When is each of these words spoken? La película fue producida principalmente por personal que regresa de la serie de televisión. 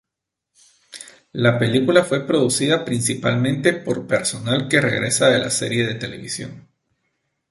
La 1.33 1.59
película 1.59 2.03
fue 2.03 2.25
producida 2.25 2.83
principalmente 2.83 3.71
por 3.73 4.07
personal 4.07 4.67
que 4.67 4.81
regresa 4.81 5.27
de 5.29 5.37
la 5.37 5.51
serie 5.51 5.85
de 5.85 5.93
televisión. 5.93 6.67